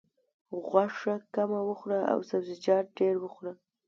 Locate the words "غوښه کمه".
0.67-1.59